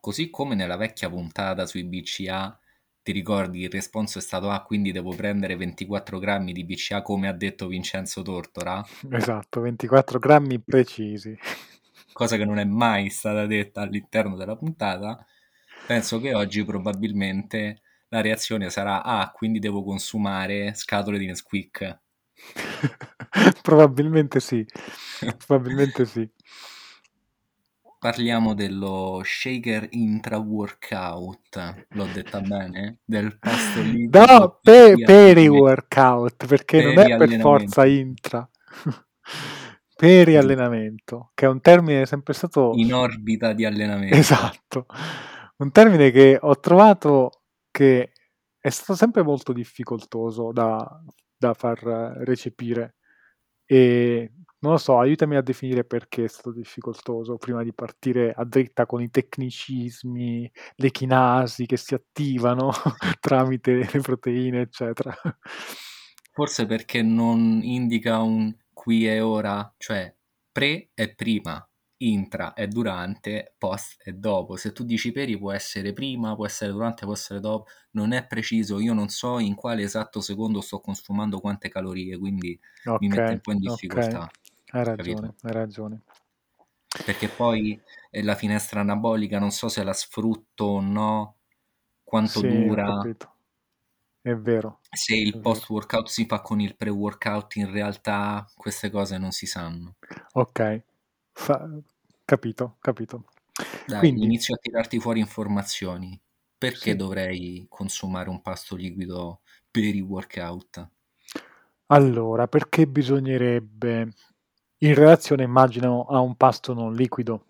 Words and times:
così 0.00 0.30
come 0.30 0.54
nella 0.54 0.76
vecchia 0.76 1.08
puntata 1.08 1.66
sui 1.66 1.84
BCA, 1.84 2.58
ti 3.02 3.12
ricordi 3.12 3.62
il 3.62 3.70
responso 3.70 4.18
è 4.18 4.22
stato 4.22 4.50
ah, 4.50 4.62
quindi 4.62 4.92
devo 4.92 5.14
prendere 5.14 5.56
24 5.56 6.18
grammi 6.18 6.52
di 6.52 6.64
BCA 6.64 7.02
come 7.02 7.28
ha 7.28 7.32
detto 7.32 7.66
Vincenzo 7.66 8.22
Tortora? 8.22 8.84
Esatto, 9.10 9.60
24 9.60 10.18
grammi 10.18 10.60
precisi. 10.60 11.36
Cosa 12.12 12.36
che 12.36 12.44
non 12.44 12.58
è 12.58 12.64
mai 12.64 13.08
stata 13.08 13.46
detta 13.46 13.82
all'interno 13.82 14.36
della 14.36 14.56
puntata. 14.56 15.24
Penso 15.86 16.20
che 16.20 16.34
oggi 16.34 16.64
probabilmente 16.64 17.80
la 18.08 18.20
reazione 18.20 18.68
sarà 18.70 19.02
ah, 19.02 19.30
quindi 19.30 19.58
devo 19.58 19.82
consumare 19.82 20.74
scatole 20.74 21.18
di 21.18 21.26
Nesquik. 21.26 22.00
Probabilmente 23.62 24.40
sì. 24.40 24.66
Probabilmente 25.46 26.04
sì. 26.04 26.28
Parliamo 28.00 28.54
dello 28.54 29.20
shaker 29.22 29.88
intra-workout, 29.90 31.84
l'ho 31.90 32.06
detta 32.14 32.40
bene? 32.40 33.00
Del 33.04 33.38
pasto 33.38 33.82
liquido 33.82 34.24
No, 34.24 34.58
pe- 34.62 34.94
peri- 34.94 35.04
peri-workout, 35.04 36.46
perché 36.46 36.82
non 36.82 36.98
è 36.98 37.14
per 37.18 37.38
forza 37.40 37.84
intra. 37.84 38.48
Peri-allenamento, 39.94 41.32
che 41.34 41.44
è 41.44 41.48
un 41.50 41.60
termine 41.60 42.06
sempre 42.06 42.32
stato... 42.32 42.72
in 42.74 42.94
orbita 42.94 43.52
di 43.52 43.66
allenamento. 43.66 44.16
Esatto, 44.16 44.86
un 45.58 45.70
termine 45.70 46.10
che 46.10 46.38
ho 46.40 46.58
trovato 46.58 47.42
che 47.70 48.12
è 48.58 48.70
stato 48.70 48.94
sempre 48.94 49.22
molto 49.22 49.52
difficoltoso 49.52 50.52
da, 50.52 51.04
da 51.36 51.52
far 51.52 51.82
recepire 52.24 52.94
e 53.66 54.32
non 54.60 54.72
lo 54.72 54.78
so, 54.78 54.98
aiutami 54.98 55.36
a 55.36 55.42
definire 55.42 55.84
perché 55.84 56.24
è 56.24 56.28
stato 56.28 56.52
difficoltoso 56.52 57.36
prima 57.36 57.62
di 57.62 57.72
partire 57.72 58.32
a 58.32 58.44
dritta 58.44 58.86
con 58.86 59.00
i 59.00 59.10
tecnicismi, 59.10 60.50
le 60.76 60.90
chinasi 60.90 61.66
che 61.66 61.76
si 61.76 61.94
attivano 61.94 62.70
tramite 63.20 63.88
le 63.90 64.00
proteine, 64.00 64.60
eccetera. 64.62 65.14
Forse 66.32 66.66
perché 66.66 67.02
non 67.02 67.60
indica 67.62 68.20
un 68.20 68.54
qui 68.72 69.06
e 69.08 69.20
ora, 69.20 69.74
cioè 69.78 70.14
pre 70.52 70.90
è 70.94 71.14
prima, 71.14 71.66
intra 72.02 72.54
è 72.54 72.66
durante, 72.66 73.54
post 73.58 74.02
è 74.02 74.12
dopo. 74.12 74.56
Se 74.56 74.72
tu 74.72 74.84
dici 74.84 75.12
peri 75.12 75.38
può 75.38 75.52
essere 75.52 75.92
prima, 75.92 76.34
può 76.34 76.46
essere 76.46 76.72
durante, 76.72 77.04
può 77.04 77.14
essere 77.14 77.40
dopo, 77.40 77.66
non 77.92 78.12
è 78.12 78.26
preciso. 78.26 78.78
Io 78.80 78.94
non 78.94 79.08
so 79.08 79.38
in 79.38 79.54
quale 79.54 79.82
esatto 79.82 80.20
secondo 80.20 80.60
sto 80.60 80.80
consumando 80.80 81.40
quante 81.40 81.68
calorie, 81.68 82.16
quindi 82.18 82.58
mi 82.98 83.08
mette 83.08 83.32
un 83.32 83.40
po' 83.40 83.52
in 83.52 83.58
difficoltà, 83.58 84.30
hai 84.72 84.84
capito? 84.96 85.22
ragione, 85.22 85.34
hai 85.42 85.52
ragione. 85.52 86.02
Perché 87.02 87.28
poi 87.28 87.78
la 88.22 88.34
finestra 88.36 88.80
anabolica 88.80 89.38
non 89.38 89.50
so 89.50 89.68
se 89.68 89.82
la 89.82 89.92
sfrutto 89.92 90.64
o 90.64 90.80
no, 90.80 91.38
quanto 92.04 92.40
Sì, 92.40 92.66
ho 92.68 92.78
dura, 92.78 92.82
capito. 92.82 93.34
È 94.22 94.34
vero, 94.34 94.80
se 94.92 95.16
è 95.26 95.26
il 95.26 95.40
vero. 95.40 95.40
post 95.40 95.68
workout 95.70 96.06
si 96.08 96.26
fa 96.26 96.40
con 96.42 96.60
il 96.60 96.76
pre 96.76 96.90
workout, 96.90 97.56
in 97.56 97.72
realtà 97.72 98.48
queste 98.54 98.88
cose 98.88 99.18
non 99.18 99.32
si 99.32 99.46
sanno. 99.46 99.96
Ok, 100.34 100.60
Fa- 101.32 101.68
capito, 102.24 102.76
capito. 102.80 103.24
Dai, 103.84 104.10
Quindi, 104.10 104.22
inizio 104.22 104.54
a 104.54 104.58
tirarti 104.58 104.98
fuori 105.00 105.20
informazioni. 105.20 106.18
Perché 106.56 106.96
sì. 106.96 106.96
dovrei 106.96 107.66
consumare 107.68 108.30
un 108.30 108.40
pasto 108.40 108.74
liquido 108.74 109.42
per 109.70 109.94
i 109.94 110.00
workout? 110.00 110.88
Allora, 111.92 112.46
perché 112.48 112.86
bisognerebbe, 112.86 114.12
in 114.80 114.94
relazione, 114.94 115.44
immagino, 115.44 116.04
a 116.04 116.20
un 116.20 116.36
pasto 116.36 116.74
non 116.74 116.94
liquido? 116.94 117.46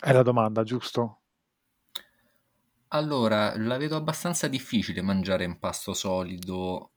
È 0.00 0.12
la 0.12 0.22
domanda, 0.22 0.62
giusto? 0.64 1.22
Allora, 2.94 3.54
la 3.58 3.76
vedo 3.76 3.94
abbastanza 3.94 4.48
difficile 4.48 5.02
mangiare 5.02 5.44
un 5.44 5.58
pasto 5.58 5.92
solido 5.92 6.92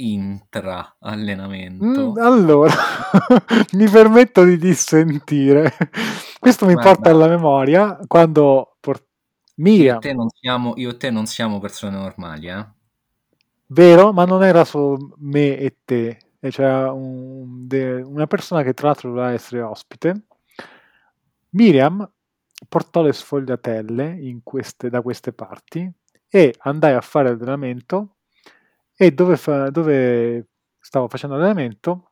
intra 0.00 0.96
Mm, 1.82 2.16
allenamento. 2.16 2.18
allora, 2.18 2.72
mi 3.74 3.88
permetto 3.88 4.42
di 4.44 4.56
dissentire. 4.58 5.72
Questo 6.40 6.66
mi 6.66 6.76
porta 6.78 7.10
Guarda, 7.10 7.10
alla 7.10 7.28
memoria 7.28 7.98
quando 8.06 8.76
por- 8.80 9.04
io 9.80 9.86
e 9.90 9.94
Miriam, 9.94 10.02
te 10.02 10.12
non 10.12 10.28
siamo, 10.28 10.74
io 10.76 10.90
e 10.90 10.96
te 10.98 11.10
non 11.10 11.24
siamo 11.26 11.58
persone 11.58 11.96
normali, 11.96 12.48
eh? 12.48 12.66
vero? 13.68 14.12
Ma 14.12 14.24
non 14.24 14.42
era 14.44 14.64
solo 14.64 15.14
me 15.18 15.56
e 15.58 15.76
te, 15.84 16.18
e 16.40 16.50
c'era 16.50 16.92
un- 16.92 17.66
de- 17.66 18.00
una 18.02 18.26
persona 18.26 18.62
che 18.62 18.74
tra 18.74 18.88
l'altro 18.88 19.08
doveva 19.10 19.32
essere 19.32 19.60
ospite. 19.62 20.22
Miriam 21.50 22.08
portò 22.68 23.02
le 23.02 23.12
sfogliatelle 23.12 24.16
in 24.20 24.42
queste- 24.42 24.90
da 24.90 25.00
queste 25.02 25.32
parti 25.32 25.90
e 26.28 26.54
andai 26.60 26.94
a 26.94 27.00
fare 27.00 27.30
allenamento 27.30 28.16
e 28.94 29.12
dove, 29.12 29.36
fa- 29.36 29.70
dove 29.70 30.48
stavo 30.78 31.08
facendo 31.08 31.36
allenamento 31.36 32.10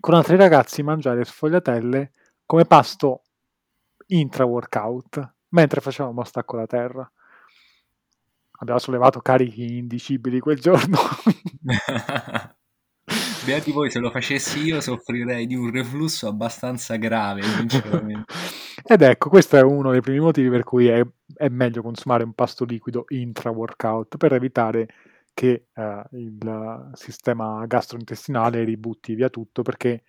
con 0.00 0.14
altri 0.14 0.36
ragazzi 0.36 0.82
mangiare 0.82 1.24
sfogliatelle 1.24 2.12
come 2.44 2.64
pasto 2.64 3.22
intra-workout 4.08 5.34
mentre 5.50 5.80
facevamo 5.80 6.24
stacco 6.24 6.56
da 6.56 6.66
terra. 6.66 7.10
Abbiamo 8.58 8.78
sollevato 8.80 9.20
carichi 9.20 9.76
indicibili 9.78 10.40
quel 10.40 10.58
giorno. 10.60 10.96
Beati 13.46 13.70
voi, 13.70 13.92
se 13.92 14.00
lo 14.00 14.10
facessi 14.10 14.58
io 14.64 14.80
soffrirei 14.80 15.46
di 15.46 15.54
un 15.54 15.70
reflusso 15.70 16.26
abbastanza 16.26 16.96
grave. 16.96 17.42
Ed 18.82 19.02
ecco, 19.02 19.28
questo 19.28 19.56
è 19.56 19.62
uno 19.62 19.92
dei 19.92 20.00
primi 20.00 20.18
motivi 20.18 20.48
per 20.48 20.64
cui 20.64 20.88
è, 20.88 21.00
è 21.32 21.48
meglio 21.48 21.80
consumare 21.80 22.24
un 22.24 22.32
pasto 22.32 22.64
liquido 22.64 23.04
intra-workout 23.06 24.16
per 24.16 24.32
evitare 24.32 24.88
che 25.32 25.66
eh, 25.72 26.02
il 26.10 26.90
sistema 26.94 27.64
gastrointestinale 27.66 28.64
ributti 28.64 29.14
via 29.14 29.28
tutto, 29.28 29.62
perché 29.62 30.02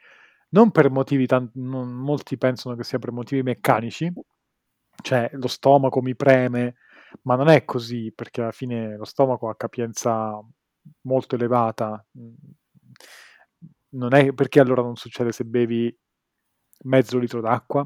non 0.50 0.72
per 0.72 0.90
motivi, 0.90 1.28
tan- 1.28 1.52
non- 1.54 1.94
molti 1.94 2.40
pensano 2.40 2.76
che 2.76 2.84
sia 2.84 2.98
per 2.98 3.12
motivi 3.12 3.44
meccanici, 3.44 4.12
cioè 5.04 5.30
lo 5.34 5.48
stomaco 5.48 6.02
mi 6.02 6.16
preme, 6.16 6.78
ma 7.22 7.36
non 7.36 7.50
è 7.50 7.66
così, 7.66 8.12
perché 8.16 8.42
alla 8.42 8.52
fine 8.52 8.98
lo 8.98 9.06
stomaco 9.06 9.48
ha 9.48 9.56
capienza 9.56 10.44
molto 11.02 11.36
elevata. 11.36 12.04
Non 13.98 14.14
è 14.14 14.32
perché 14.34 14.60
allora 14.60 14.82
non 14.82 14.96
succede 14.96 15.32
se 15.32 15.44
bevi 15.44 15.96
mezzo 16.84 17.18
litro 17.18 17.42
d'acqua? 17.42 17.82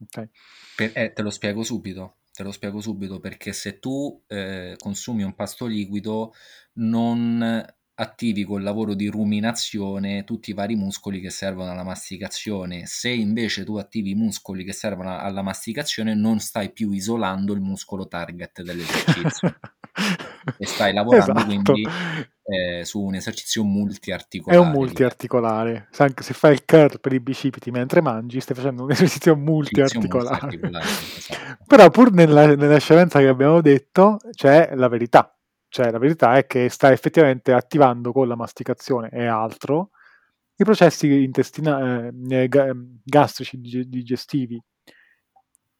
Ok. 0.00 0.28
Per- 0.76 0.92
eh, 0.94 1.12
te 1.12 1.22
lo 1.22 1.30
spiego 1.30 1.62
subito. 1.62 2.18
Te 2.32 2.42
lo 2.42 2.52
spiego 2.52 2.80
subito 2.80 3.18
perché 3.18 3.52
se 3.52 3.78
tu 3.78 4.22
eh, 4.28 4.76
consumi 4.78 5.24
un 5.24 5.34
pasto 5.34 5.66
liquido 5.66 6.32
non 6.74 7.66
attivi 8.00 8.44
col 8.44 8.62
lavoro 8.62 8.94
di 8.94 9.08
ruminazione 9.08 10.22
tutti 10.22 10.50
i 10.50 10.54
vari 10.54 10.76
muscoli 10.76 11.20
che 11.20 11.30
servono 11.30 11.72
alla 11.72 11.82
masticazione. 11.82 12.86
Se 12.86 13.08
invece 13.08 13.64
tu 13.64 13.76
attivi 13.76 14.10
i 14.10 14.14
muscoli 14.14 14.62
che 14.62 14.72
servono 14.72 15.18
alla 15.18 15.42
masticazione, 15.42 16.14
non 16.14 16.38
stai 16.38 16.70
più 16.72 16.92
isolando 16.92 17.54
il 17.54 17.60
muscolo 17.60 18.06
target 18.06 18.62
dell'esercizio 18.62 19.58
e 20.56 20.66
stai 20.66 20.92
lavorando 20.92 21.32
Esatto. 21.32 21.72
quindi 21.72 21.88
eh, 22.50 22.84
su 22.84 23.02
un 23.02 23.14
esercizio 23.14 23.62
È 23.62 23.66
multiarticolare. 23.66 24.58
un 24.58 24.64
diciamo. 24.66 24.84
multiarticolare. 24.84 25.88
Se 25.90 26.02
anche 26.02 26.22
se 26.22 26.32
fai 26.34 26.52
il 26.54 26.64
curl 26.64 26.98
per 27.00 27.12
i 27.12 27.20
bicipiti 27.20 27.70
mentre 27.70 28.00
mangi, 28.00 28.40
stai 28.40 28.56
facendo 28.56 28.84
un 28.84 28.90
esercizio 28.90 29.36
multiarticolare. 29.36 30.40
multiarticolare, 30.46 30.84
esatto. 31.16 31.64
Però 31.66 31.90
pur 31.90 32.12
nella, 32.12 32.54
nella 32.54 32.78
scienza 32.78 33.18
che 33.18 33.28
abbiamo 33.28 33.60
detto 33.60 34.16
c'è 34.32 34.70
la 34.74 34.88
verità. 34.88 35.32
Cioè 35.70 35.90
la 35.90 35.98
verità 35.98 36.36
è 36.36 36.46
che 36.46 36.70
sta 36.70 36.90
effettivamente 36.92 37.52
attivando 37.52 38.10
con 38.12 38.26
la 38.26 38.36
masticazione 38.36 39.10
e 39.10 39.26
altro 39.26 39.90
i 40.56 40.64
processi 40.64 41.22
intestina- 41.22 42.08
eh, 42.08 42.48
ga- 42.48 42.72
gastrici 43.04 43.60
dig- 43.60 43.86
digestivi 43.86 44.60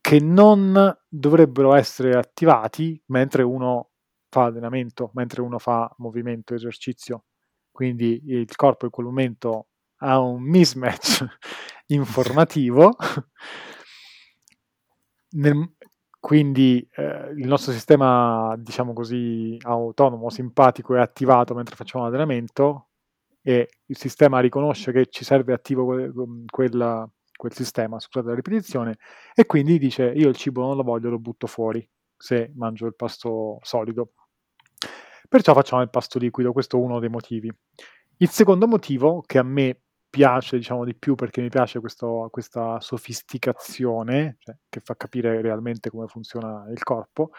che 0.01 0.21
non 0.21 0.95
dovrebbero 1.09 1.73
essere 1.75 2.15
attivati 2.17 3.01
mentre 3.07 3.43
uno 3.43 3.89
fa 4.29 4.45
allenamento, 4.45 5.11
mentre 5.15 5.41
uno 5.43 5.59
fa 5.59 5.93
movimento, 5.99 6.55
esercizio. 6.55 7.25
Quindi 7.71 8.21
il 8.27 8.55
corpo 8.57 8.85
in 8.87 8.91
quel 8.91 9.07
momento 9.07 9.69
ha 9.99 10.19
un 10.21 10.43
mismatch 10.43 11.25
informativo, 11.89 12.97
nel- 15.31 15.73
quindi 16.21 16.87
eh, 16.97 17.33
il 17.37 17.47
nostro 17.47 17.73
sistema, 17.73 18.55
diciamo 18.59 18.93
così, 18.93 19.57
autonomo, 19.63 20.31
simpatico 20.31 20.95
è 20.97 21.01
attivato 21.01 21.55
mentre 21.55 21.77
facciamo 21.77 22.05
allenamento 22.07 22.89
e 23.43 23.69
il 23.87 23.97
sistema 23.97 24.41
riconosce 24.41 24.93
che 24.93 25.07
ci 25.07 25.25
serve 25.25 25.53
attivo 25.53 25.87
que- 25.87 26.13
quel, 26.47 27.09
quel 27.37 27.53
sistema, 27.55 27.99
scusate 28.01 28.29
la 28.29 28.35
ripetizione, 28.35 28.99
e 29.35 29.47
quindi 29.47 29.79
dice 29.79 30.07
io 30.07 30.29
il 30.29 30.37
cibo 30.37 30.63
non 30.63 30.77
lo 30.77 30.83
voglio, 30.83 31.09
lo 31.11 31.19
butto 31.21 31.47
fuori 31.47 31.87
se 32.19 32.53
mangio 32.57 32.87
il 32.87 32.95
pasto 32.95 33.59
solido. 33.63 34.13
Perciò 35.29 35.55
facciamo 35.55 35.83
il 35.83 35.91
pasto 35.91 36.19
liquido, 36.19 36.53
questo 36.53 36.77
è 36.77 36.81
uno 36.81 36.99
dei 36.99 37.09
motivi. 37.09 37.51
Il 38.19 38.29
secondo 38.29 38.67
motivo 38.67 39.23
che 39.25 39.39
a 39.39 39.43
me 39.43 39.83
piace 40.11 40.57
diciamo 40.57 40.85
di 40.85 40.95
più 40.95 41.15
perché 41.15 41.41
mi 41.41 41.49
piace 41.49 41.81
questo, 41.81 42.29
questa 42.31 42.81
sofisticazione 42.81 44.37
cioè, 44.41 44.57
che 44.69 44.81
fa 44.81 44.97
capire 44.97 45.41
realmente 45.43 45.91
come 45.91 46.07
funziona 46.07 46.65
il 46.71 46.83
corpo 46.83 47.31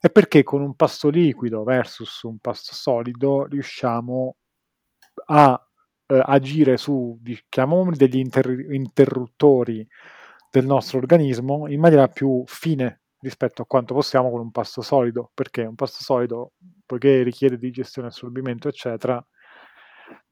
è 0.00 0.10
perché 0.10 0.42
con 0.42 0.62
un 0.62 0.74
pasto 0.74 1.08
liquido 1.08 1.62
versus 1.62 2.22
un 2.22 2.38
pasto 2.38 2.74
solido 2.74 3.44
riusciamo 3.44 4.36
a 5.26 5.68
eh, 6.06 6.22
agire 6.24 6.76
su 6.76 7.20
chiamiamoli 7.48 7.96
degli 7.96 8.16
inter- 8.16 8.72
interruttori 8.72 9.86
del 10.50 10.66
nostro 10.66 10.98
organismo 10.98 11.68
in 11.68 11.78
maniera 11.78 12.08
più 12.08 12.42
fine 12.46 13.01
rispetto 13.22 13.62
a 13.62 13.66
quanto 13.66 13.94
possiamo 13.94 14.30
con 14.30 14.40
un 14.40 14.50
pasto 14.50 14.82
solido, 14.82 15.30
perché 15.32 15.62
un 15.62 15.76
pasto 15.76 16.02
solido, 16.02 16.52
poiché 16.84 17.22
richiede 17.22 17.56
digestione, 17.56 18.08
assorbimento, 18.08 18.68
eccetera, 18.68 19.24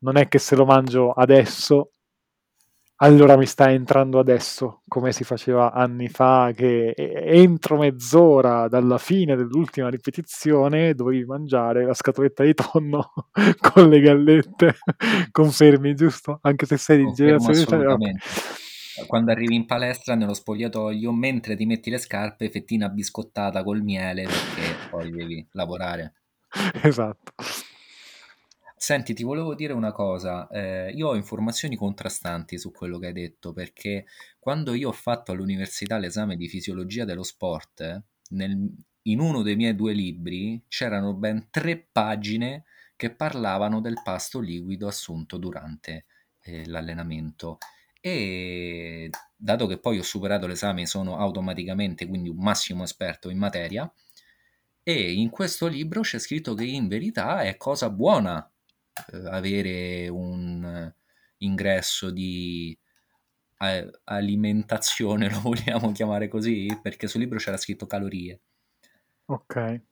non 0.00 0.16
è 0.16 0.28
che 0.28 0.38
se 0.38 0.56
lo 0.56 0.64
mangio 0.66 1.12
adesso, 1.12 1.92
allora 2.96 3.36
mi 3.36 3.46
sta 3.46 3.70
entrando 3.70 4.18
adesso, 4.18 4.82
come 4.86 5.12
si 5.12 5.24
faceva 5.24 5.72
anni 5.72 6.08
fa, 6.08 6.50
che 6.54 6.92
entro 6.96 7.78
mezz'ora 7.78 8.68
dalla 8.68 8.98
fine 8.98 9.36
dell'ultima 9.36 9.88
ripetizione 9.88 10.94
dovevi 10.94 11.24
mangiare 11.24 11.86
la 11.86 11.94
scatoletta 11.94 12.42
di 12.42 12.52
tonno 12.52 13.12
con 13.72 13.88
le 13.88 14.00
gallette. 14.00 14.74
Confermi, 15.30 15.94
giusto? 15.94 16.40
Anche 16.42 16.66
se 16.66 16.76
sei 16.76 17.04
di 17.04 17.12
generazione... 17.12 17.60
Assolutamente. 17.60 18.20
Quando 19.06 19.30
arrivi 19.30 19.54
in 19.54 19.66
palestra 19.66 20.14
nello 20.14 20.34
spogliatoio, 20.34 21.12
mentre 21.12 21.56
ti 21.56 21.66
metti 21.66 21.90
le 21.90 21.98
scarpe, 21.98 22.50
fettina 22.50 22.88
biscottata 22.88 23.62
col 23.62 23.82
miele 23.82 24.24
perché 24.24 24.88
poi 24.90 25.10
devi 25.10 25.46
lavorare. 25.52 26.14
Esatto. 26.82 27.32
Senti, 28.82 29.12
ti 29.12 29.22
volevo 29.24 29.54
dire 29.54 29.74
una 29.74 29.92
cosa, 29.92 30.48
eh, 30.48 30.90
io 30.92 31.08
ho 31.08 31.14
informazioni 31.14 31.76
contrastanti 31.76 32.58
su 32.58 32.72
quello 32.72 32.98
che 32.98 33.08
hai 33.08 33.12
detto, 33.12 33.52
perché 33.52 34.06
quando 34.38 34.72
io 34.72 34.88
ho 34.88 34.92
fatto 34.92 35.32
all'università 35.32 35.98
l'esame 35.98 36.34
di 36.34 36.48
fisiologia 36.48 37.04
dello 37.04 37.22
sport, 37.22 38.02
nel- 38.30 38.74
in 39.02 39.20
uno 39.20 39.42
dei 39.42 39.54
miei 39.56 39.74
due 39.74 39.92
libri 39.92 40.64
c'erano 40.66 41.12
ben 41.14 41.48
tre 41.50 41.76
pagine 41.92 42.64
che 42.96 43.10
parlavano 43.14 43.80
del 43.80 44.00
pasto 44.02 44.40
liquido 44.40 44.86
assunto 44.86 45.36
durante 45.36 46.06
eh, 46.40 46.66
l'allenamento. 46.66 47.58
E 48.00 49.10
dato 49.36 49.66
che 49.66 49.78
poi 49.78 49.98
ho 49.98 50.02
superato 50.02 50.46
l'esame, 50.46 50.86
sono 50.86 51.16
automaticamente 51.16 52.06
quindi 52.06 52.28
un 52.28 52.38
massimo 52.38 52.82
esperto 52.82 53.30
in 53.30 53.38
materia. 53.38 53.90
E 54.82 55.12
in 55.12 55.30
questo 55.30 55.66
libro 55.66 56.00
c'è 56.00 56.18
scritto 56.18 56.54
che 56.54 56.64
in 56.64 56.88
verità 56.88 57.42
è 57.42 57.56
cosa 57.56 57.90
buona 57.90 58.50
eh, 59.12 59.28
avere 59.28 60.08
un 60.08 60.92
ingresso 61.38 62.10
di 62.10 62.76
eh, 63.58 63.90
alimentazione, 64.04 65.28
lo 65.30 65.40
vogliamo 65.40 65.92
chiamare 65.92 66.28
così, 66.28 66.66
perché 66.82 67.06
sul 67.06 67.20
libro 67.20 67.38
c'era 67.38 67.56
scritto 67.56 67.86
calorie. 67.86 68.40
Ok. 69.26 69.82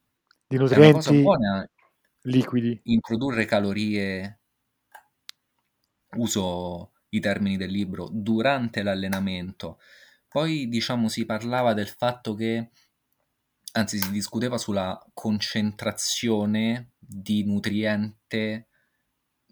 Di 0.47 0.57
nutrienti 0.57 0.87
è 0.87 0.89
una 0.89 0.93
cosa 0.93 1.13
buona 1.13 1.71
liquidi. 2.23 2.81
Introdurre 2.85 3.45
calorie, 3.45 4.41
uso 6.17 6.93
i 7.11 7.21
termini 7.21 7.57
del 7.57 7.71
libro, 7.71 8.09
durante 8.13 8.83
l'allenamento. 8.83 9.79
Poi, 10.29 10.69
diciamo, 10.69 11.09
si 11.09 11.25
parlava 11.25 11.73
del 11.73 11.89
fatto 11.89 12.35
che, 12.35 12.71
anzi, 13.73 13.99
si 13.99 14.11
discuteva 14.11 14.59
sulla 14.59 14.99
concentrazione 15.15 16.93
di 16.99 17.45
nutriente 17.45 18.69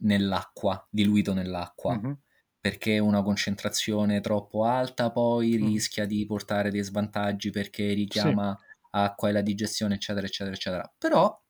nell'acqua, 0.00 0.86
diluito 0.90 1.32
nell'acqua, 1.32 1.96
mm-hmm. 1.96 2.12
perché 2.60 2.98
una 2.98 3.22
concentrazione 3.22 4.20
troppo 4.20 4.64
alta 4.64 5.10
poi 5.10 5.56
mm. 5.56 5.66
rischia 5.66 6.04
di 6.04 6.26
portare 6.26 6.70
dei 6.70 6.82
svantaggi 6.82 7.50
perché 7.50 7.94
richiama 7.94 8.54
sì. 8.58 8.66
acqua 8.90 9.30
e 9.30 9.32
la 9.32 9.40
digestione, 9.40 9.94
eccetera, 9.94 10.26
eccetera, 10.26 10.54
eccetera. 10.54 10.94
Però, 10.98 11.42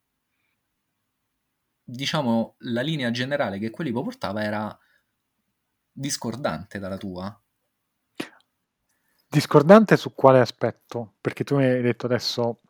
diciamo, 1.83 2.55
la 2.59 2.83
linea 2.83 3.11
generale 3.11 3.59
che 3.59 3.71
quell'Ipo 3.71 4.03
portava 4.03 4.45
era 4.45 4.79
discordante 5.97 6.79
dalla 6.79 6.99
tua. 6.99 7.41
Discordante 9.29 9.97
su 9.97 10.15
quale 10.15 10.41
aspetto? 10.41 11.15
Perché 11.21 11.43
tu 11.43 11.57
mi 11.57 11.65
hai 11.65 11.83
detto 11.83 12.07
adesso... 12.07 12.61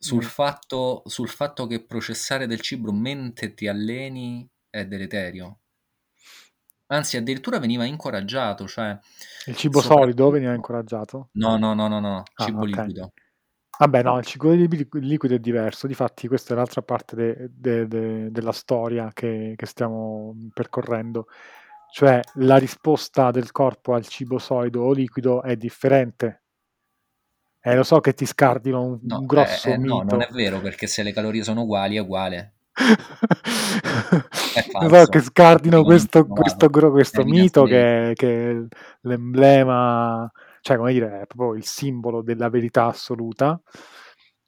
Sul, 0.00 0.22
fatto, 0.22 1.02
sul 1.06 1.28
fatto 1.28 1.66
che 1.66 1.84
processare 1.84 2.46
del 2.46 2.60
cibo 2.60 2.92
mentre 2.92 3.52
ti 3.52 3.66
alleni 3.66 4.48
è 4.70 4.86
deleterio. 4.86 5.58
Anzi, 6.86 7.16
addirittura 7.16 7.58
veniva 7.58 7.84
incoraggiato, 7.84 8.66
cioè... 8.68 8.96
Il 9.46 9.56
cibo 9.56 9.80
solido 9.80 10.30
veniva 10.30 10.54
incoraggiato? 10.54 11.30
No, 11.32 11.58
no, 11.58 11.74
no, 11.74 11.88
no, 11.88 12.00
no, 12.00 12.22
ah, 12.34 12.44
cibo 12.44 12.60
okay. 12.60 12.70
liquido. 12.70 13.12
Vabbè, 13.78 14.02
no, 14.02 14.18
il 14.18 14.24
cibo 14.24 14.50
liquido 14.50 15.34
è 15.34 15.38
diverso, 15.38 15.86
difatti 15.86 16.26
questa 16.26 16.52
è 16.52 16.56
l'altra 16.56 16.82
parte 16.82 17.14
de, 17.14 17.50
de, 17.52 17.86
de, 17.86 18.30
della 18.32 18.50
storia 18.50 19.10
che, 19.12 19.54
che, 19.56 19.66
stiamo 19.66 20.34
percorrendo, 20.52 21.28
cioè 21.92 22.20
la 22.34 22.56
risposta 22.56 23.30
del 23.30 23.50
corpo 23.50 23.94
al 23.94 24.06
cibo 24.06 24.38
solido 24.38 24.82
o 24.82 24.92
liquido 24.92 25.42
è 25.42 25.56
differente. 25.56 26.42
Eh, 27.60 27.74
lo 27.74 27.82
so 27.82 28.00
che 28.00 28.14
ti 28.14 28.24
scardino 28.24 28.82
un, 28.82 28.98
no, 29.02 29.18
un 29.18 29.26
grosso 29.26 29.68
eh, 29.68 29.72
eh, 29.72 29.78
mito. 29.78 29.94
No, 29.94 30.02
non 30.02 30.22
è 30.22 30.28
vero, 30.30 30.60
perché 30.60 30.86
se 30.86 31.02
le 31.02 31.12
calorie 31.12 31.42
sono 31.42 31.62
uguali 31.62 31.96
è 31.96 32.00
uguale 32.00 32.58
so 34.88 35.06
che 35.06 35.20
scardino 35.20 35.82
questo, 35.82 36.26
questo, 36.26 36.70
questo 36.70 37.24
mito 37.24 37.64
che, 37.64 38.12
che, 38.14 38.50
è 38.50 38.56
l'emblema, 39.00 40.30
cioè 40.60 40.76
come 40.76 40.92
dire, 40.92 41.22
è 41.22 41.26
proprio 41.26 41.54
il 41.54 41.64
simbolo 41.64 42.22
della 42.22 42.48
verità 42.48 42.86
assoluta. 42.86 43.60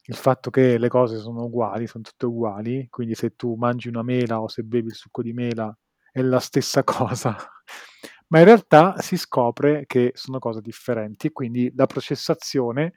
Il 0.05 0.17
fatto 0.17 0.51
che 0.51 0.79
le 0.79 0.89
cose 0.89 1.19
sono 1.19 1.45
uguali, 1.45 1.87
sono 1.87 2.03
tutte 2.03 2.27
uguali, 2.27 2.89
quindi 2.89 3.15
se 3.15 3.37
tu 3.37 3.55
mangi 3.55 3.89
una 3.89 4.03
mela 4.03 4.41
o 4.41 4.49
se 4.49 4.63
bevi 4.63 4.89
il 4.89 4.95
succo 4.95 5.23
di 5.23 5.33
mela 5.33 5.77
è 6.13 6.23
la 6.23 6.41
stessa 6.41 6.83
cosa, 6.85 7.37
ma 8.29 8.39
in 8.39 8.45
realtà 8.45 9.01
si 9.01 9.17
scopre 9.17 9.85
che 9.87 10.13
sono 10.15 10.39
cose 10.39 10.61
differenti 10.61 11.31
quindi 11.33 11.73
la 11.75 11.87
processazione 11.87 12.93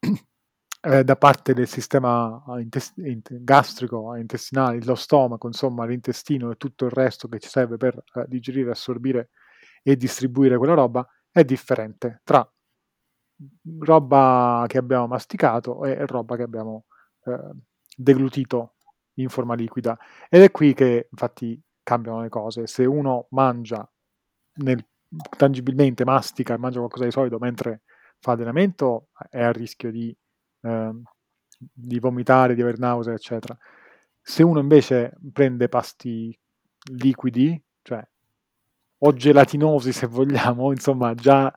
eh, 0.80 1.04
da 1.04 1.16
parte 1.16 1.54
del 1.54 1.66
sistema 1.66 2.42
intest- 2.58 2.94
gastrico, 3.42 4.14
intestinale, 4.14 4.82
lo 4.84 4.94
stomaco, 4.94 5.46
insomma 5.46 5.84
l'intestino 5.86 6.50
e 6.50 6.56
tutto 6.56 6.86
il 6.86 6.92
resto 6.92 7.28
che 7.28 7.38
ci 7.38 7.48
serve 7.48 7.76
per 7.76 8.02
eh, 8.14 8.24
digerire, 8.26 8.70
assorbire 8.70 9.30
e 9.82 9.96
distribuire 9.96 10.56
quella 10.56 10.74
roba 10.74 11.06
è 11.30 11.44
differente 11.44 12.20
tra 12.24 12.48
roba 13.80 14.64
che 14.66 14.78
abbiamo 14.78 15.06
masticato 15.06 15.84
e 15.84 16.06
roba 16.06 16.36
che 16.36 16.42
abbiamo 16.42 16.86
eh, 17.24 17.50
deglutito 17.96 18.74
in 19.14 19.28
forma 19.28 19.54
liquida. 19.54 19.96
Ed 20.28 20.42
è 20.42 20.50
qui 20.50 20.74
che 20.74 21.08
infatti 21.10 21.60
cambiano 21.88 22.20
le 22.20 22.28
cose. 22.28 22.66
Se 22.66 22.84
uno 22.84 23.26
mangia 23.30 23.88
nel, 24.56 24.84
tangibilmente, 25.36 26.04
mastica 26.04 26.54
e 26.54 26.58
mangia 26.58 26.78
qualcosa 26.78 27.04
di 27.04 27.10
solido 27.10 27.38
mentre 27.38 27.82
fa 28.18 28.32
allenamento, 28.32 29.08
è 29.30 29.42
a 29.42 29.52
rischio 29.52 29.90
di 29.90 30.14
eh, 30.60 30.92
di 31.58 31.98
vomitare, 31.98 32.54
di 32.54 32.62
aver 32.62 32.78
nausea, 32.78 33.14
eccetera. 33.14 33.56
Se 34.20 34.42
uno 34.42 34.60
invece 34.60 35.16
prende 35.32 35.68
pasti 35.68 36.36
liquidi, 36.92 37.60
cioè 37.82 38.06
o 39.00 39.12
gelatinosi 39.12 39.92
se 39.92 40.06
vogliamo, 40.06 40.70
insomma 40.72 41.14
già 41.14 41.52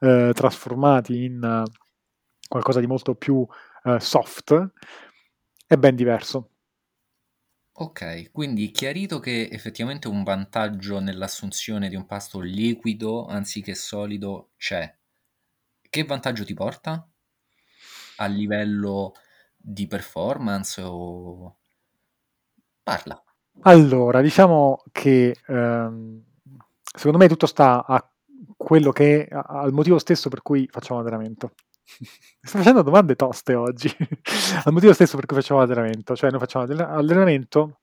eh, 0.00 0.30
trasformati 0.34 1.24
in 1.24 1.64
qualcosa 2.48 2.80
di 2.80 2.86
molto 2.86 3.14
più 3.14 3.36
uh, 3.36 3.98
soft, 3.98 4.70
è 5.66 5.76
ben 5.76 5.94
diverso. 5.94 6.48
Ok, 7.80 8.30
quindi 8.30 8.70
chiarito 8.70 9.18
che 9.20 9.48
effettivamente 9.50 10.06
un 10.08 10.22
vantaggio 10.22 10.98
nell'assunzione 11.00 11.88
di 11.88 11.96
un 11.96 12.06
pasto 12.06 12.40
liquido 12.40 13.26
anziché 13.26 13.74
solido 13.74 14.50
c'è. 14.56 14.94
Che 15.88 16.04
vantaggio 16.04 16.44
ti 16.44 16.54
porta? 16.54 17.10
a 18.20 18.26
livello 18.26 19.14
di 19.56 19.86
performance 19.86 20.80
o... 20.82 21.56
Parla. 22.82 23.22
Allora, 23.62 24.20
diciamo 24.20 24.82
che 24.90 25.36
ehm, 25.46 26.22
secondo 26.82 27.18
me 27.18 27.28
tutto 27.28 27.46
sta 27.46 27.84
a 27.84 28.10
quello 28.56 28.90
che 28.90 29.26
è, 29.26 29.28
al 29.30 29.72
motivo 29.72 29.98
stesso 29.98 30.28
per 30.28 30.42
cui 30.42 30.66
facciamo 30.70 31.00
allenamento. 31.00 31.52
Sto 32.42 32.58
facendo 32.58 32.82
domande 32.82 33.16
toste 33.16 33.54
oggi. 33.54 33.94
al 34.64 34.72
motivo 34.72 34.92
stesso 34.92 35.16
per 35.16 35.26
cui 35.26 35.36
facciamo 35.36 35.60
allenamento, 35.60 36.16
cioè 36.16 36.30
noi 36.30 36.38
facciamo 36.38 36.64
allenamento 36.64 37.80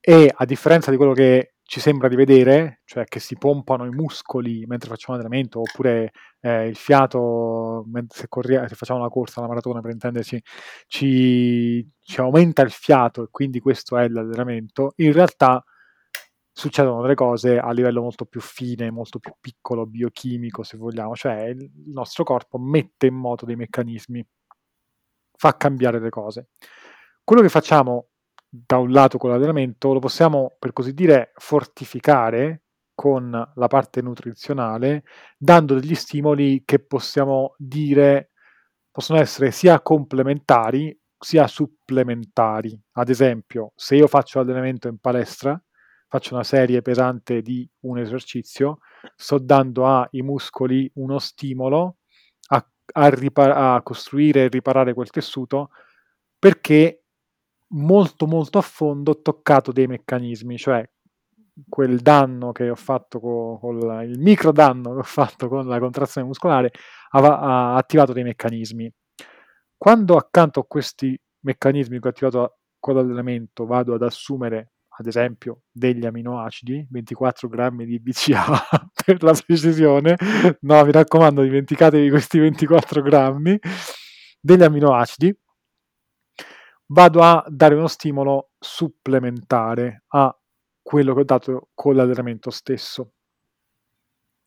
e 0.00 0.32
a 0.34 0.44
differenza 0.44 0.90
di 0.90 0.96
quello 0.96 1.12
che 1.12 1.54
ci 1.64 1.80
sembra 1.80 2.06
di 2.06 2.14
vedere, 2.14 2.82
cioè 2.84 3.06
che 3.06 3.18
si 3.18 3.36
pompano 3.36 3.86
i 3.86 3.90
muscoli 3.90 4.64
mentre 4.66 4.88
facciamo 4.88 5.18
allenamento, 5.18 5.60
oppure 5.60 6.12
eh, 6.40 6.68
il 6.68 6.76
fiato 6.76 7.84
se, 8.08 8.28
corria, 8.28 8.68
se, 8.68 8.76
facciamo 8.76 9.00
una 9.00 9.08
corsa, 9.08 9.40
una 9.40 9.48
maratona 9.48 9.80
per 9.80 9.90
intenderci, 9.90 10.40
ci, 10.86 11.88
ci, 12.00 12.20
aumenta 12.20 12.62
il 12.62 12.70
fiato 12.70 13.24
e 13.24 13.28
quindi 13.32 13.58
questo 13.58 13.96
è 13.98 14.06
l'allenamento, 14.06 14.92
in 14.96 15.12
realtà 15.12 15.64
succedono 16.58 17.02
delle 17.02 17.14
cose 17.14 17.58
a 17.58 17.70
livello 17.70 18.00
molto 18.00 18.24
più 18.24 18.40
fine, 18.40 18.90
molto 18.90 19.18
più 19.18 19.34
piccolo, 19.38 19.84
biochimico, 19.84 20.62
se 20.62 20.78
vogliamo, 20.78 21.14
cioè 21.14 21.48
il 21.48 21.70
nostro 21.88 22.24
corpo 22.24 22.56
mette 22.56 23.06
in 23.08 23.14
moto 23.14 23.44
dei 23.44 23.56
meccanismi, 23.56 24.26
fa 25.36 25.54
cambiare 25.58 26.00
le 26.00 26.08
cose. 26.08 26.48
Quello 27.22 27.42
che 27.42 27.50
facciamo 27.50 28.06
da 28.48 28.78
un 28.78 28.90
lato 28.90 29.18
con 29.18 29.28
l'allenamento 29.28 29.92
lo 29.92 29.98
possiamo, 29.98 30.56
per 30.58 30.72
così 30.72 30.94
dire, 30.94 31.32
fortificare 31.34 32.62
con 32.94 33.30
la 33.30 33.66
parte 33.66 34.00
nutrizionale, 34.00 35.04
dando 35.36 35.74
degli 35.74 35.94
stimoli 35.94 36.62
che 36.64 36.78
possiamo 36.78 37.54
dire 37.58 38.30
possono 38.90 39.20
essere 39.20 39.50
sia 39.50 39.82
complementari 39.82 40.98
sia 41.18 41.46
supplementari. 41.46 42.78
Ad 42.92 43.10
esempio, 43.10 43.72
se 43.74 43.96
io 43.96 44.06
faccio 44.06 44.40
allenamento 44.40 44.88
in 44.88 44.96
palestra, 44.98 45.60
faccio 46.08 46.34
una 46.34 46.44
serie 46.44 46.82
pesante 46.82 47.42
di 47.42 47.68
un 47.80 47.98
esercizio, 47.98 48.78
sto 49.16 49.38
dando 49.38 49.86
ai 49.86 50.22
muscoli 50.22 50.90
uno 50.94 51.18
stimolo 51.18 51.98
a, 52.48 52.66
a, 52.92 53.08
ripar- 53.08 53.56
a 53.56 53.82
costruire 53.82 54.44
e 54.44 54.48
riparare 54.48 54.94
quel 54.94 55.10
tessuto 55.10 55.70
perché 56.38 57.02
molto 57.68 58.26
molto 58.26 58.58
a 58.58 58.62
fondo 58.62 59.12
ho 59.12 59.20
toccato 59.20 59.72
dei 59.72 59.86
meccanismi, 59.86 60.56
cioè 60.56 60.88
quel 61.68 62.00
danno 62.00 62.52
che 62.52 62.68
ho 62.68 62.74
fatto 62.74 63.18
con, 63.18 63.58
con 63.58 64.02
il 64.02 64.18
micro 64.18 64.52
danno 64.52 64.92
che 64.92 64.98
ho 64.98 65.02
fatto 65.02 65.48
con 65.48 65.66
la 65.66 65.78
contrazione 65.78 66.26
muscolare 66.26 66.70
ha, 67.10 67.20
ha 67.20 67.74
attivato 67.76 68.12
dei 68.12 68.22
meccanismi. 68.22 68.92
Quando 69.76 70.16
accanto 70.16 70.60
a 70.60 70.66
questi 70.66 71.18
meccanismi 71.40 71.98
che 71.98 72.06
ho 72.06 72.10
attivato 72.10 72.58
con 72.78 72.94
l'allenamento 72.94 73.66
vado 73.66 73.94
ad 73.94 74.02
assumere 74.02 74.72
ad 74.98 75.06
esempio 75.06 75.62
degli 75.70 76.06
aminoacidi, 76.06 76.86
24 76.90 77.48
grammi 77.48 77.84
di 77.84 78.00
BCA 78.00 78.44
per 79.04 79.22
la 79.22 79.34
precisione, 79.34 80.16
no 80.60 80.84
mi 80.84 80.92
raccomando 80.92 81.42
dimenticatevi 81.42 82.08
questi 82.08 82.38
24 82.38 83.02
grammi, 83.02 83.58
degli 84.40 84.62
aminoacidi, 84.62 85.38
vado 86.86 87.22
a 87.22 87.44
dare 87.48 87.74
uno 87.74 87.88
stimolo 87.88 88.50
supplementare 88.58 90.04
a 90.08 90.34
quello 90.80 91.14
che 91.14 91.20
ho 91.20 91.24
dato 91.24 91.68
con 91.74 91.94
l'allenamento 91.94 92.50
stesso. 92.50 93.12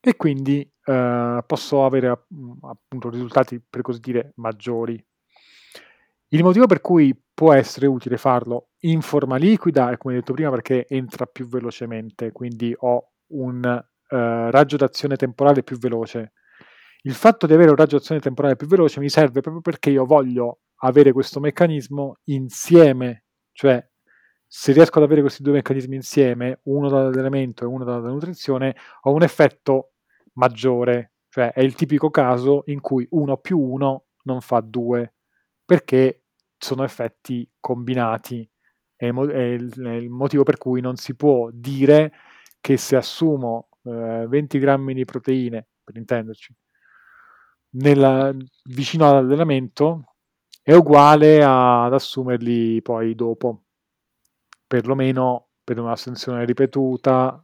E 0.01 0.15
quindi 0.15 0.61
eh, 0.85 1.43
posso 1.45 1.83
avere 1.83 2.07
appunto 2.07 3.09
risultati 3.09 3.61
per 3.61 3.81
così 3.81 3.99
dire 3.99 4.31
maggiori 4.35 5.05
il 6.29 6.43
motivo 6.43 6.67
per 6.67 6.81
cui 6.81 7.19
può 7.33 7.53
essere 7.53 7.87
utile 7.87 8.17
farlo 8.17 8.69
in 8.79 9.01
forma 9.01 9.37
liquida 9.37 9.91
è 9.91 9.97
come 9.97 10.15
detto 10.15 10.33
prima 10.33 10.49
perché 10.49 10.85
entra 10.87 11.25
più 11.25 11.47
velocemente, 11.47 12.31
quindi 12.31 12.73
ho 12.77 13.11
un 13.33 13.63
uh, 13.63 14.15
raggio 14.49 14.77
d'azione 14.77 15.15
temporale 15.15 15.63
più 15.63 15.77
veloce. 15.77 16.33
Il 17.03 17.13
fatto 17.13 17.47
di 17.47 17.53
avere 17.53 17.69
un 17.69 17.75
raggio 17.75 17.97
d'azione 17.97 18.21
temporale 18.21 18.55
più 18.55 18.67
veloce 18.67 18.99
mi 18.99 19.09
serve 19.09 19.41
proprio 19.41 19.61
perché 19.61 19.89
io 19.89 20.05
voglio 20.05 20.59
avere 20.81 21.11
questo 21.11 21.39
meccanismo 21.39 22.17
insieme, 22.25 23.25
cioè 23.51 23.85
se 24.45 24.71
riesco 24.71 24.97
ad 24.97 25.05
avere 25.05 25.21
questi 25.21 25.43
due 25.43 25.53
meccanismi 25.53 25.95
insieme, 25.95 26.59
uno 26.63 26.89
dall'elemento 26.89 27.63
e 27.63 27.67
uno 27.67 27.83
dalla 27.83 28.09
nutrizione, 28.09 28.75
ho 29.01 29.13
un 29.13 29.21
effetto 29.23 29.91
maggiore, 30.33 31.13
cioè 31.29 31.53
è 31.53 31.61
il 31.61 31.75
tipico 31.75 32.09
caso 32.09 32.63
in 32.65 32.81
cui 32.81 33.07
uno 33.11 33.37
più 33.37 33.59
uno 33.59 34.05
non 34.23 34.41
fa 34.41 34.59
due, 34.61 35.13
perché 35.63 36.18
sono 36.59 36.83
effetti 36.83 37.49
combinati. 37.59 38.47
È 38.95 39.05
il, 39.05 40.07
motivo 40.09 40.43
per 40.43 40.57
cui 40.57 40.81
non 40.81 40.97
si 40.97 41.15
può 41.15 41.49
dire 41.51 42.11
che 42.59 42.77
se 42.77 42.97
assumo 42.97 43.69
eh, 43.83 44.25
20 44.27 44.59
grammi 44.59 44.93
di 44.93 45.05
proteine, 45.05 45.67
per 45.83 45.95
intenderci, 45.95 46.53
nella, 47.71 48.35
vicino 48.65 49.07
all'allenamento 49.09 50.15
è 50.61 50.73
uguale 50.73 51.43
a, 51.43 51.85
ad 51.85 51.93
assumerli 51.93 52.81
poi 52.81 53.15
dopo, 53.15 53.63
perlomeno 54.67 55.49
per 55.63 55.79
un'assunzione 55.79 56.45
ripetuta, 56.45 57.43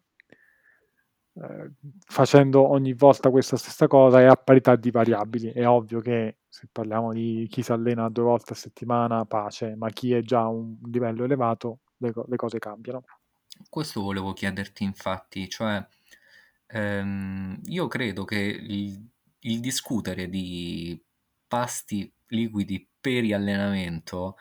eh, 1.37 1.71
facendo 2.05 2.69
ogni 2.69 2.93
volta 2.93 3.29
questa 3.29 3.57
stessa 3.57 3.87
cosa 3.87 4.21
e 4.21 4.25
a 4.25 4.35
parità 4.35 4.75
di 4.77 4.89
variabili. 4.89 5.51
È 5.51 5.67
ovvio 5.67 5.99
che 5.99 6.37
se 6.47 6.69
parliamo 6.71 7.11
di 7.11 7.45
chi 7.49 7.61
si 7.61 7.73
allena 7.73 8.09
due 8.09 8.23
volte 8.23 8.53
a 8.53 8.55
settimana, 8.55 9.25
pace, 9.25 9.75
ma 9.75 9.89
chi 9.89 10.13
è 10.13 10.21
già 10.21 10.41
a 10.41 10.47
un 10.47 10.77
livello 10.85 11.25
elevato, 11.25 11.79
le, 11.97 12.13
le 12.27 12.35
cose 12.37 12.59
cambiano. 12.59 13.03
Questo 13.69 14.01
volevo 14.01 14.31
chiederti 14.33 14.83
infatti, 14.83 15.49
cioè 15.49 15.85
ehm, 16.67 17.59
io 17.65 17.87
credo 17.87 18.23
che 18.23 18.37
il, 18.37 19.09
il, 19.39 19.59
discutere 19.59 20.29
di 20.29 21.01
pasti 21.47 22.11
liquidi 22.27 22.87
per 22.99 23.23
allenamento 23.33 24.35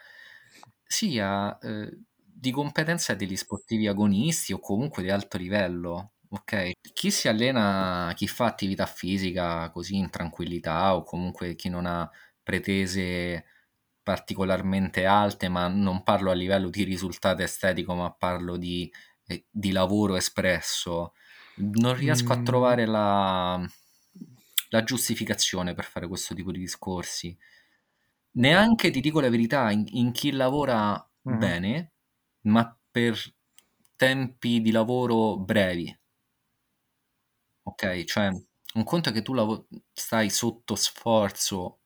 sia 0.84 1.58
eh, 1.58 1.98
di 2.16 2.50
competenza 2.50 3.14
degli 3.14 3.36
sportivi 3.36 3.86
agonisti 3.88 4.52
o 4.52 4.58
comunque 4.58 5.02
di 5.02 5.10
alto 5.10 5.38
livello, 5.38 6.13
ok? 6.28 6.72
Chi 6.92 7.10
si 7.10 7.28
allena, 7.28 8.12
chi 8.14 8.26
fa 8.26 8.46
attività 8.46 8.86
fisica 8.86 9.70
così 9.70 9.96
in 9.96 10.10
tranquillità 10.10 10.96
o 10.96 11.02
comunque 11.02 11.54
chi 11.54 11.68
non 11.68 11.86
ha 11.86 12.10
pretese 12.42 13.44
particolarmente 14.02 15.06
alte, 15.06 15.48
ma 15.48 15.66
non 15.66 16.02
parlo 16.02 16.30
a 16.30 16.34
livello 16.34 16.68
di 16.68 16.84
risultato 16.84 17.42
estetico, 17.42 17.94
ma 17.94 18.12
parlo 18.12 18.56
di, 18.56 18.90
eh, 19.26 19.46
di 19.50 19.72
lavoro 19.72 20.16
espresso, 20.16 21.14
non 21.56 21.94
riesco 21.94 22.32
a 22.32 22.38
mm. 22.38 22.44
trovare 22.44 22.84
la, 22.84 23.66
la 24.68 24.84
giustificazione 24.84 25.74
per 25.74 25.84
fare 25.84 26.06
questo 26.06 26.34
tipo 26.34 26.52
di 26.52 26.58
discorsi. 26.58 27.36
Neanche 28.32 28.90
ti 28.90 29.00
dico 29.00 29.20
la 29.20 29.30
verità, 29.30 29.70
in, 29.70 29.84
in 29.92 30.12
chi 30.12 30.32
lavora 30.32 30.94
mm. 31.28 31.38
bene, 31.38 31.92
ma 32.42 32.76
per 32.90 33.18
tempi 33.96 34.60
di 34.60 34.70
lavoro 34.70 35.38
brevi. 35.38 35.96
Ok, 37.64 38.04
cioè 38.04 38.30
un 38.74 38.84
conto 38.84 39.08
è 39.08 39.12
che 39.12 39.22
tu 39.22 39.34
lav- 39.34 39.66
stai 39.92 40.30
sotto 40.30 40.74
sforzo 40.74 41.78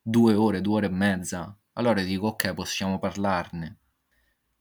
due 0.00 0.34
ore, 0.34 0.60
due 0.60 0.76
ore 0.76 0.86
e 0.86 0.90
mezza. 0.90 1.56
Allora 1.74 2.02
dico, 2.02 2.28
ok, 2.28 2.54
possiamo 2.54 2.98
parlarne. 2.98 3.78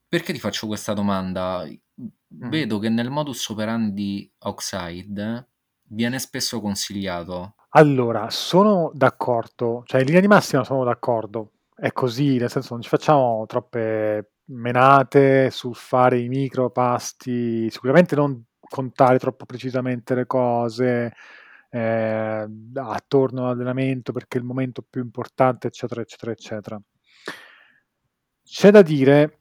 Perché 0.08 0.34
ti 0.34 0.40
faccio 0.40 0.68
questa 0.68 0.94
domanda? 0.94 1.66
Mm. 1.66 2.50
Vedo 2.50 2.80
che 2.80 2.90
nel 2.90 3.10
modus 3.10 3.48
operandi 3.50 4.32
Oxide 4.40 5.48
viene 5.84 6.20
spesso 6.20 6.62
consigliato. 6.62 7.56
Allora, 7.70 8.30
sono 8.30 8.92
d'accordo, 8.94 9.84
cioè 9.86 10.00
in 10.00 10.08
linea 10.08 10.22
di 10.22 10.28
massima 10.28 10.64
sono 10.64 10.84
d'accordo. 10.84 11.52
È 11.76 11.92
così, 11.92 12.38
nel 12.38 12.50
senso 12.50 12.74
non 12.74 12.82
ci 12.82 12.90
facciamo 12.90 13.46
troppe 13.46 14.32
menate 14.46 15.52
sul 15.52 15.76
fare 15.76 16.20
i 16.20 16.28
micropasti, 16.28 17.70
sicuramente 17.70 18.16
non 18.16 18.44
contare 18.70 19.20
troppo 19.20 19.46
precisamente 19.46 20.16
le 20.16 20.26
cose 20.26 21.14
eh, 21.70 22.48
attorno 22.76 23.46
all'allenamento 23.46 24.12
perché 24.12 24.38
è 24.38 24.42
il 24.42 24.48
momento 24.48 24.84
più 24.88 25.02
importante, 25.02 25.68
eccetera, 25.68 26.02
eccetera, 26.02 26.32
eccetera. 26.32 26.82
C'è 28.44 28.72
da 28.72 28.82
dire 28.82 29.40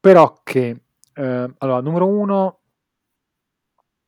però 0.00 0.40
che, 0.44 0.82
eh, 1.14 1.54
allora, 1.58 1.80
numero 1.80 2.06
uno, 2.06 2.60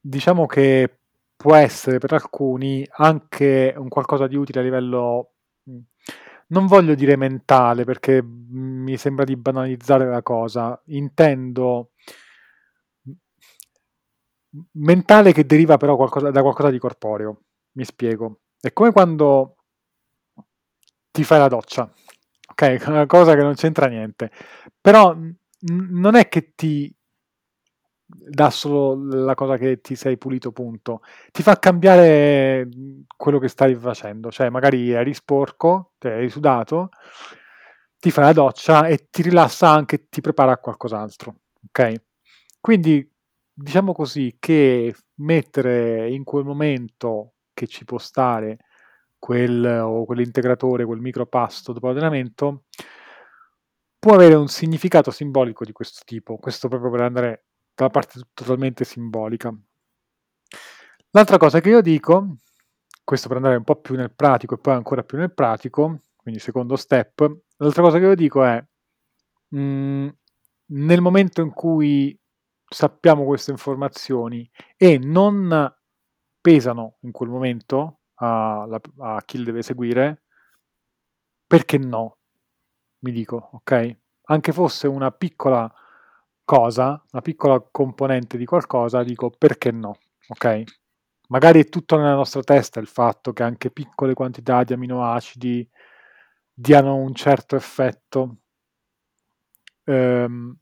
diciamo 0.01 0.47
che 0.47 0.99
può 1.37 1.55
essere 1.55 1.99
per 1.99 2.13
alcuni 2.13 2.87
anche 2.91 3.75
un 3.77 3.89
qualcosa 3.89 4.27
di 4.27 4.37
utile 4.37 4.61
a 4.61 4.63
livello 4.63 5.33
non 6.51 6.67
voglio 6.67 6.95
dire 6.95 7.17
mentale 7.17 7.85
perché 7.85 8.23
mi 8.23 8.97
sembra 8.97 9.25
di 9.25 9.37
banalizzare 9.37 10.07
la 10.09 10.23
cosa, 10.23 10.81
intendo 10.87 11.91
mentale 14.73 15.33
che 15.33 15.47
deriva 15.47 15.77
però 15.77 15.97
qualcosa, 15.97 16.31
da 16.31 16.43
qualcosa 16.43 16.71
di 16.71 16.79
corporeo. 16.79 17.43
Mi 17.73 17.85
spiego. 17.85 18.41
È 18.61 18.73
come 18.73 18.93
quando 18.93 19.57
ti 21.11 21.25
fai 21.25 21.39
la 21.39 21.49
doccia, 21.49 21.91
ok? 22.51 22.85
Una 22.89 23.07
cosa 23.07 23.35
che 23.35 23.43
non 23.43 23.55
c'entra 23.55 23.87
niente. 23.87 24.31
Però 24.81 25.13
n- 25.15 25.35
non 25.91 26.15
è 26.15 26.29
che 26.29 26.55
ti 26.55 26.93
dà 28.13 28.51
solo 28.51 28.97
la 29.25 29.35
cosa 29.35 29.57
che 29.57 29.81
ti 29.81 29.95
sei 29.95 30.19
pulito, 30.19 30.51
punto. 30.53 31.01
Ti 31.31 31.43
fa 31.43 31.59
cambiare 31.59 32.69
quello 33.17 33.39
che 33.39 33.49
stai 33.49 33.75
facendo. 33.77 34.31
Cioè, 34.31 34.49
magari 34.51 34.91
eri 34.91 35.15
sporco, 35.15 35.93
cioè 35.99 36.13
eri 36.13 36.29
sudato, 36.31 36.91
ti 37.99 38.11
fai 38.11 38.25
la 38.25 38.33
doccia 38.33 38.87
e 38.87 39.09
ti 39.11 39.23
rilassa 39.23 39.69
anche, 39.71 40.09
ti 40.09 40.21
prepara 40.21 40.53
a 40.53 40.57
qualcos'altro, 40.59 41.35
ok? 41.69 41.95
Quindi 42.61 43.10
diciamo 43.63 43.93
così 43.93 44.37
che 44.39 44.95
mettere 45.17 46.11
in 46.11 46.25
quel 46.25 46.45
momento 46.45 47.35
che 47.53 47.67
ci 47.67 47.85
può 47.85 47.99
stare 47.99 48.59
quel 49.19 49.65
o 49.85 50.07
quell'integratore, 50.07 50.87
quel 50.87 51.01
micropasto 51.01 51.73
dopo 51.73 51.89
l'allenamento 51.89 52.65
può 53.99 54.15
avere 54.15 54.35
un 54.35 54.49
significato 54.49 55.11
simbolico 55.11 55.65
di 55.67 55.73
questo 55.73 56.01
tipo, 56.07 56.39
questo 56.39 56.69
proprio 56.69 56.91
per 56.91 57.03
andare 57.03 57.45
dalla 57.75 57.91
parte 57.91 58.21
totalmente 58.33 58.85
simbolica. 58.85 59.55
L'altra 61.11 61.37
cosa 61.37 61.61
che 61.61 61.69
io 61.69 61.83
dico, 61.83 62.37
questo 63.05 63.29
per 63.29 63.37
andare 63.37 63.57
un 63.57 63.65
po' 63.65 63.77
più 63.77 63.95
nel 63.95 64.15
pratico 64.15 64.55
e 64.55 64.59
poi 64.59 64.75
ancora 64.75 65.03
più 65.03 65.19
nel 65.19 65.35
pratico, 65.35 65.99
quindi 66.17 66.41
secondo 66.41 66.77
step, 66.77 67.31
l'altra 67.59 67.83
cosa 67.83 67.99
che 67.99 68.05
io 68.05 68.15
dico 68.15 68.43
è, 68.43 68.65
mh, 69.49 69.61
mm, 69.61 70.09
nel 70.73 71.01
momento 71.03 71.43
in 71.43 71.51
cui 71.51 72.19
sappiamo 72.73 73.25
queste 73.25 73.51
informazioni 73.51 74.49
e 74.77 74.97
non 74.99 75.75
pesano 76.41 76.97
in 77.01 77.11
quel 77.11 77.29
momento 77.29 78.01
a, 78.15 78.63
a 78.63 79.23
chi 79.25 79.39
le 79.39 79.45
deve 79.45 79.63
seguire, 79.63 80.23
perché 81.47 81.79
no? 81.79 82.19
Mi 83.01 83.11
dico, 83.13 83.51
ok? 83.53 83.97
Anche 84.27 84.53
fosse 84.53 84.87
una 84.87 85.11
piccola 85.11 85.73
cosa, 86.45 87.03
una 87.11 87.23
piccola 87.23 87.61
componente 87.61 88.37
di 88.37 88.45
qualcosa, 88.45 89.03
dico 89.03 89.31
perché 89.31 89.73
no, 89.73 89.99
ok? 90.29 90.63
Magari 91.29 91.61
è 91.61 91.69
tutto 91.69 91.97
nella 91.97 92.15
nostra 92.15 92.43
testa 92.43 92.81
il 92.81 92.87
fatto 92.87 93.33
che 93.33 93.43
anche 93.43 93.71
piccole 93.71 94.15
quantità 94.15 94.63
di 94.65 94.73
aminoacidi 94.75 95.69
diano 96.53 96.97
un 96.97 97.15
certo 97.15 97.57
effetto 97.57 98.37
ehm, 99.85 100.57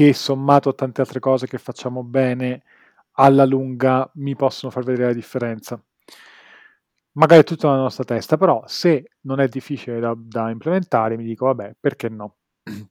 che 0.00 0.14
sommato 0.14 0.70
a 0.70 0.72
tante 0.72 1.02
altre 1.02 1.20
cose 1.20 1.46
che 1.46 1.58
facciamo 1.58 2.02
bene 2.02 2.62
alla 3.16 3.44
lunga 3.44 4.10
mi 4.14 4.34
possono 4.34 4.72
far 4.72 4.82
vedere 4.82 5.08
la 5.08 5.12
differenza. 5.12 5.78
Magari 7.12 7.42
è 7.42 7.44
tutto 7.44 7.68
nella 7.68 7.82
nostra 7.82 8.04
testa, 8.04 8.38
però 8.38 8.62
se 8.64 9.10
non 9.22 9.40
è 9.40 9.48
difficile 9.48 10.00
da, 10.00 10.14
da 10.16 10.48
implementare 10.48 11.18
mi 11.18 11.24
dico 11.24 11.44
vabbè, 11.44 11.76
perché 11.78 12.08
no? 12.08 12.36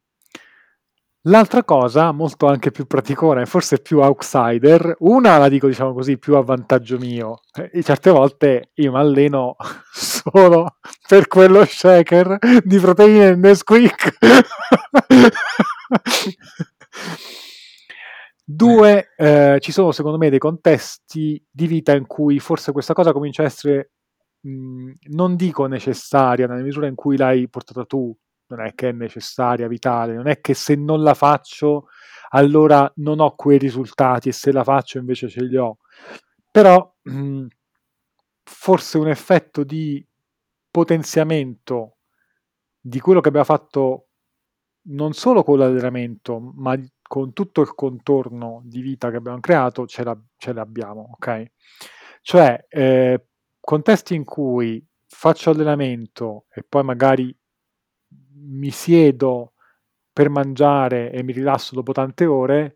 L'altra 1.24 1.64
cosa, 1.64 2.12
molto 2.12 2.46
anche 2.46 2.70
più 2.70 2.86
praticona 2.86 3.42
e 3.42 3.48
forse 3.48 3.80
più 3.80 4.02
outsider, 4.02 4.98
una 5.00 5.40
la 5.40 5.50
dico 5.50 5.66
diciamo 5.66 5.94
così 5.94 6.20
più 6.20 6.36
a 6.36 6.44
vantaggio 6.44 7.00
mio, 7.00 7.40
eh, 7.56 7.72
e 7.74 7.82
certe 7.82 8.12
volte 8.12 8.70
io 8.76 8.92
mi 8.92 9.00
alleno 9.00 9.56
solo 9.92 10.76
per 11.08 11.28
quello 11.28 11.66
shaker 11.66 12.38
di 12.64 12.78
proteine 12.78 13.36
Nesquik. 13.36 14.18
Due, 18.44 19.14
eh, 19.16 19.58
ci 19.60 19.72
sono 19.72 19.92
secondo 19.92 20.18
me 20.18 20.30
dei 20.32 20.40
contesti 20.40 21.44
di 21.50 21.68
vita 21.68 21.94
in 21.96 22.08
cui 22.08 22.40
forse 22.40 22.72
questa 22.72 22.94
cosa 22.94 23.12
comincia 23.14 23.44
a 23.44 23.46
essere, 23.46 23.92
mh, 24.42 24.92
non 25.10 25.36
dico 25.36 25.66
necessaria, 25.68 26.48
nella 26.48 26.64
misura 26.64 26.88
in 26.88 26.96
cui 26.96 27.16
l'hai 27.16 27.48
portata 27.48 27.86
tu, 27.86 28.16
non 28.48 28.62
è 28.66 28.74
che 28.74 28.90
è 28.90 28.92
necessaria, 28.92 29.68
vitale, 29.68 30.16
non 30.16 30.28
è 30.28 30.42
che 30.42 30.56
se 30.56 30.74
non 30.76 31.04
la 31.04 31.14
faccio 31.14 31.88
allora 32.32 32.92
non 32.98 33.20
ho 33.20 33.36
quei 33.36 33.58
risultati 33.60 34.30
e 34.30 34.32
se 34.32 34.52
la 34.52 34.64
faccio 34.64 34.98
invece 34.98 35.30
ce 35.30 35.44
li 35.44 35.56
ho. 35.56 35.78
Però 36.52 36.96
mh, 37.04 37.46
forse 38.44 38.98
un 38.98 39.08
effetto 39.10 39.64
di 39.64 40.04
potenziamento 40.72 41.98
di 42.80 43.00
quello 43.00 43.22
che 43.22 43.28
abbiamo 43.30 43.46
fatto 43.46 44.09
non 44.90 45.14
solo 45.14 45.44
con 45.44 45.58
l'allenamento, 45.60 46.40
ma 46.40 46.78
con 47.02 47.34
tutto 47.34 47.62
il 47.62 47.74
contorno 47.74 48.62
di 48.66 48.82
vita 48.82 49.10
che 49.10 49.18
abbiamo 49.18 49.40
creato, 49.40 49.88
ce, 49.88 50.04
la, 50.04 50.18
ce 50.38 50.54
l'abbiamo, 50.54 51.10
ok? 51.14 51.52
Cioè, 52.22 52.66
eh, 52.70 53.26
contesti 53.60 54.16
in 54.16 54.24
cui 54.24 54.86
faccio 55.08 55.50
allenamento 55.50 56.46
e 56.54 56.64
poi 56.68 56.84
magari 56.84 57.36
mi 58.42 58.70
siedo 58.72 59.54
per 60.12 60.30
mangiare 60.30 61.12
e 61.12 61.24
mi 61.24 61.34
rilasso 61.34 61.76
dopo 61.76 61.92
tante 61.92 62.26
ore, 62.26 62.76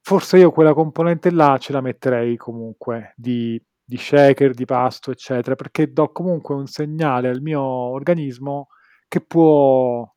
forse 0.00 0.38
io 0.38 0.50
quella 0.50 0.74
componente 0.74 1.30
là 1.30 1.58
ce 1.58 1.72
la 1.72 1.80
metterei 1.80 2.36
comunque 2.36 3.12
di, 3.16 3.62
di 3.84 3.96
shaker, 3.96 4.54
di 4.54 4.64
pasto, 4.64 5.10
eccetera, 5.10 5.54
perché 5.56 5.92
do 5.92 6.10
comunque 6.12 6.54
un 6.54 6.66
segnale 6.66 7.28
al 7.28 7.42
mio 7.42 7.60
organismo 7.60 8.68
che 9.08 9.20
può, 9.20 10.08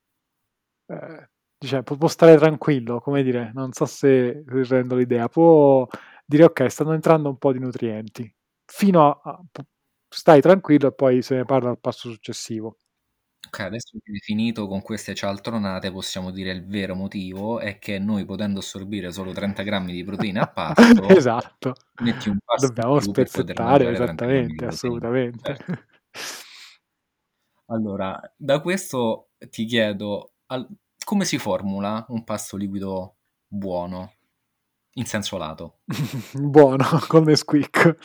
eh, 1.02 1.30
diciamo, 1.58 1.84
può 1.84 2.08
stare 2.08 2.38
tranquillo, 2.38 3.00
come 3.00 3.24
dire, 3.24 3.52
non 3.54 3.72
so 3.72 3.86
se 3.86 4.44
rendo 4.46 4.96
l'idea, 4.96 5.28
può 5.28 5.88
dire 6.26 6.44
ok, 6.46 6.68
stanno 6.68 6.94
entrando 6.94 7.30
un 7.30 7.38
po' 7.38 7.52
di 7.52 7.60
nutrienti, 7.60 8.34
fino 8.66 9.10
a, 9.10 9.42
stai 10.10 10.42
tranquillo 10.42 10.88
e 10.88 10.94
poi 10.94 11.22
se 11.22 11.36
ne 11.36 11.46
parla 11.46 11.70
al 11.70 11.80
passo 11.80 12.10
successivo. 12.10 12.78
Ok, 13.46 13.60
adesso 13.60 13.98
che 14.02 14.12
hai 14.12 14.20
finito 14.20 14.68
con 14.68 14.82
queste 14.82 15.14
cialtronate, 15.14 15.92
possiamo 15.92 16.32
dire 16.32 16.52
il 16.52 16.66
vero 16.66 16.96
motivo 16.96 17.60
è 17.60 17.78
che 17.78 18.00
noi 18.00 18.26
potendo 18.26 18.60
assorbire 18.60 19.12
solo 19.12 19.32
30 19.32 19.64
grammi 19.64 19.92
di 19.92 20.04
proteine 20.04 20.40
a 20.40 20.48
pasto, 20.50 21.08
esatto. 21.10 21.76
metti 22.02 22.30
un 22.30 22.38
pasto 22.44 22.68
Dobbiamo 22.68 23.00
spezzettare, 23.00 23.92
esattamente, 23.92 24.66
assolutamente. 24.66 25.56
Certo. 25.56 25.84
Allora, 27.68 28.20
da 28.36 28.60
questo 28.60 29.30
ti 29.50 29.66
chiedo, 29.66 30.34
al, 30.48 30.68
come 31.04 31.26
si 31.26 31.38
formula 31.38 32.06
un 32.10 32.24
pasto 32.24 32.58
liquido 32.58 33.18
buono, 33.48 34.14
in 34.94 35.06
senso 35.06 35.38
lato? 35.38 35.80
buono, 36.34 36.84
con 37.08 37.24
Nesquik. 37.24 37.98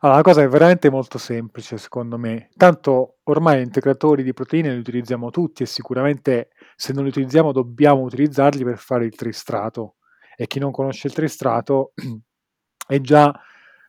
Allora, 0.00 0.18
la 0.18 0.22
cosa 0.22 0.42
è 0.42 0.48
veramente 0.48 0.90
molto 0.90 1.18
semplice, 1.18 1.78
secondo 1.78 2.18
me. 2.18 2.50
Tanto 2.56 3.18
ormai 3.24 3.62
integratori 3.62 4.22
di 4.22 4.34
proteine 4.34 4.72
li 4.72 4.78
utilizziamo 4.78 5.30
tutti 5.30 5.62
e 5.62 5.66
sicuramente 5.66 6.50
se 6.76 6.92
non 6.92 7.04
li 7.04 7.08
utilizziamo 7.08 7.50
dobbiamo 7.50 8.02
utilizzarli 8.02 8.62
per 8.62 8.78
fare 8.78 9.06
il 9.06 9.14
tristrato. 9.14 9.96
E 10.36 10.46
chi 10.46 10.58
non 10.58 10.70
conosce 10.70 11.06
il 11.06 11.14
tristrato 11.14 11.92
è 12.86 13.00
già 13.00 13.32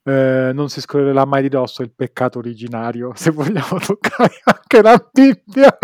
eh, 0.08 0.52
non 0.54 0.70
si 0.70 0.80
scorrerà 0.80 1.26
mai 1.26 1.42
di 1.42 1.50
dosso 1.50 1.82
il 1.82 1.92
peccato 1.94 2.40
originario, 2.40 3.12
se 3.16 3.30
vogliamo 3.32 3.78
toccare 3.86 4.40
anche 4.46 4.82
la 4.82 5.10
Bibbia. 5.12 5.78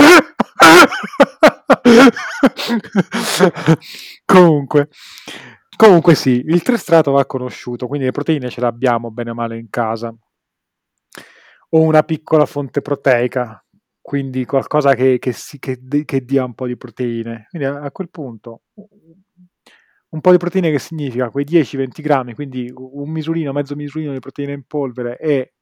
Comunque, 4.25 4.89
Comunque 5.75 6.15
sì, 6.15 6.43
il 6.45 6.61
tristrato 6.61 7.11
va 7.11 7.25
conosciuto, 7.25 7.87
quindi 7.87 8.05
le 8.05 8.11
proteine 8.11 8.49
ce 8.49 8.61
le 8.61 8.67
abbiamo 8.67 9.11
bene 9.11 9.31
o 9.31 9.33
male 9.33 9.57
in 9.57 9.69
casa. 9.69 10.15
O 11.69 11.81
una 11.81 12.03
piccola 12.03 12.45
fonte 12.45 12.81
proteica, 12.81 13.63
quindi 13.99 14.45
qualcosa 14.45 14.93
che, 14.93 15.17
che, 15.17 15.31
si, 15.31 15.57
che, 15.59 15.79
che 16.05 16.23
dia 16.23 16.45
un 16.45 16.53
po' 16.53 16.67
di 16.67 16.77
proteine. 16.77 17.47
Quindi 17.49 17.67
a, 17.67 17.81
a, 17.81 17.91
quel 17.91 18.09
punto 18.11 18.61
un 20.09 20.21
po' 20.21 20.31
di 20.31 20.37
proteine 20.37 20.69
che 20.69 20.77
significa 20.77 21.29
quei 21.29 21.45
10-20 21.45 22.01
grammi, 22.01 22.33
quindi 22.35 22.71
un 22.75 23.09
misurino, 23.09 23.51
mezzo 23.51 23.75
misurino 23.75 24.13
di 24.13 24.19
proteine 24.19 24.53
in 24.53 24.63
polvere 24.67 25.17
e 25.17 25.52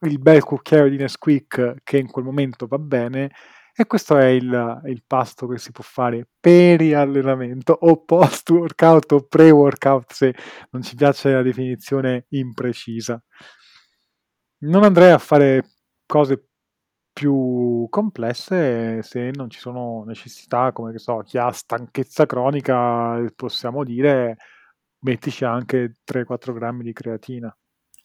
il 0.00 0.18
bel 0.18 0.42
cucchiaio 0.42 0.88
di 0.88 0.96
Nesquik 0.96 1.76
che 1.82 1.98
in 1.98 2.10
quel 2.10 2.24
momento 2.24 2.66
va 2.66 2.78
bene, 2.78 3.30
e 3.76 3.86
questo 3.86 4.16
è 4.16 4.26
il, 4.26 4.82
il 4.86 5.02
pasto 5.04 5.48
che 5.48 5.58
si 5.58 5.72
può 5.72 5.82
fare 5.82 6.28
peri-allenamento 6.38 7.72
o 7.72 8.04
post-workout 8.04 9.12
o 9.12 9.26
pre-workout 9.26 10.12
se 10.12 10.34
non 10.70 10.82
ci 10.82 10.94
piace 10.94 11.32
la 11.32 11.42
definizione 11.42 12.26
imprecisa. 12.28 13.20
Non 14.58 14.84
andrei 14.84 15.10
a 15.10 15.18
fare 15.18 15.64
cose 16.06 16.48
più 17.12 17.86
complesse 17.90 19.02
se 19.02 19.30
non 19.34 19.50
ci 19.50 19.58
sono 19.58 20.04
necessità, 20.06 20.72
come 20.72 20.92
che 20.92 20.98
so, 20.98 21.18
chi 21.24 21.38
ha 21.38 21.50
stanchezza 21.50 22.26
cronica, 22.26 23.20
possiamo 23.34 23.84
dire, 23.84 24.36
mettici 25.00 25.44
anche 25.44 25.94
3-4 26.04 26.52
grammi 26.52 26.82
di 26.84 26.92
creatina 26.92 27.56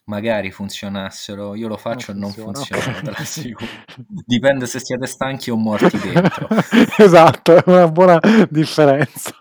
magari 0.09 0.51
funzionassero, 0.51 1.53
io 1.53 1.67
lo 1.67 1.77
faccio 1.77 2.11
non 2.11 2.31
e 2.31 2.41
non 2.41 2.53
funziona, 2.53 2.99
te 2.99 3.11
l'assicuro. 3.11 3.69
Dipende 4.25 4.65
se 4.65 4.79
siete 4.79 5.05
stanchi 5.05 5.51
o 5.51 5.55
morti 5.55 5.97
dentro. 5.97 6.47
esatto, 6.97 7.55
è 7.55 7.63
una 7.67 7.87
buona 7.87 8.19
differenza. 8.49 9.33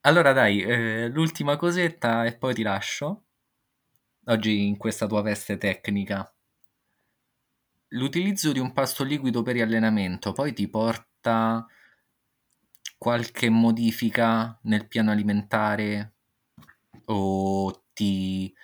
Allora 0.00 0.32
dai, 0.32 0.62
eh, 0.62 1.08
l'ultima 1.08 1.56
cosetta 1.56 2.24
e 2.24 2.34
poi 2.34 2.54
ti 2.54 2.62
lascio. 2.62 3.24
Oggi 4.24 4.66
in 4.66 4.78
questa 4.78 5.06
tua 5.06 5.20
veste 5.20 5.58
tecnica. 5.58 6.32
L'utilizzo 7.88 8.52
di 8.52 8.58
un 8.58 8.72
pasto 8.72 9.04
liquido 9.04 9.42
per 9.42 9.60
allenamento 9.60 10.32
poi 10.32 10.52
ti 10.54 10.68
porta 10.68 11.66
qualche 12.96 13.50
modifica 13.50 14.58
nel 14.62 14.86
piano 14.86 15.10
alimentare 15.10 16.14
o 17.06 17.84
ti 17.92 18.54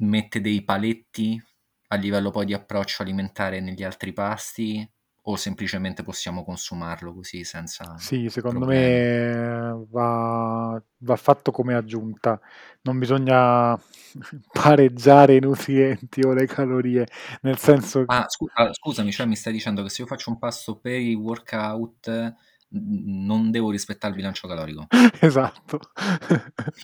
mette 0.00 0.40
dei 0.40 0.62
paletti 0.64 1.40
a 1.88 1.96
livello 1.96 2.30
poi 2.30 2.46
di 2.46 2.54
approccio 2.54 3.02
alimentare 3.02 3.60
negli 3.60 3.82
altri 3.84 4.12
pasti 4.12 4.88
o 5.28 5.36
semplicemente 5.36 6.02
possiamo 6.02 6.44
consumarlo 6.44 7.14
così 7.14 7.44
senza 7.44 7.84
Sì, 7.98 8.28
secondo 8.28 8.66
problemi? 8.66 8.66
me 8.66 9.84
va, 9.90 10.80
va 10.98 11.16
fatto 11.16 11.50
come 11.50 11.74
aggiunta, 11.74 12.38
non 12.82 12.98
bisogna 12.98 13.74
pareggiare 14.52 15.36
i 15.36 15.40
nutrienti 15.40 16.20
o 16.22 16.32
le 16.32 16.46
calorie, 16.46 17.06
nel 17.42 17.58
senso 17.58 18.06
Ah, 18.08 18.24
scu- 18.28 18.50
ah, 18.54 18.72
scusami, 18.72 19.12
cioè 19.12 19.26
mi 19.26 19.36
stai 19.36 19.52
dicendo 19.52 19.82
che 19.82 19.88
se 19.90 20.02
io 20.02 20.06
faccio 20.08 20.30
un 20.30 20.38
pasto 20.38 20.78
per 20.78 21.00
i 21.00 21.14
workout 21.14 22.34
non 22.70 23.50
devo 23.50 23.70
rispettare 23.70 24.12
il 24.12 24.18
bilancio 24.18 24.48
calorico. 24.48 24.90
esatto. 25.20 25.80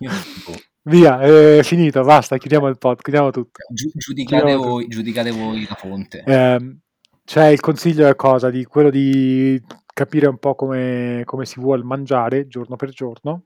Io, 0.06 0.10
boh. 0.44 0.66
Via, 0.84 1.20
è 1.20 1.60
finito, 1.62 2.02
basta, 2.02 2.38
chiudiamo 2.38 2.66
il 2.66 2.76
pod, 2.76 3.00
chiudiamo 3.00 3.30
tutto. 3.30 3.60
Giu- 3.72 3.92
giudicate, 3.96 4.40
Chiudiamo 4.42 4.68
voi, 4.68 4.82
tutto. 4.84 4.96
giudicate 4.96 5.30
voi 5.30 5.64
la 5.68 5.74
fonte. 5.76 6.24
Ehm, 6.26 6.80
c'è 7.24 7.46
il 7.48 7.60
consiglio 7.60 8.08
è 8.08 8.16
cosa? 8.16 8.50
Di 8.50 8.64
quello 8.64 8.90
di 8.90 9.62
capire 9.94 10.26
un 10.26 10.38
po' 10.38 10.56
come, 10.56 11.22
come 11.24 11.46
si 11.46 11.60
vuole 11.60 11.84
mangiare 11.84 12.48
giorno 12.48 12.74
per 12.74 12.90
giorno. 12.90 13.44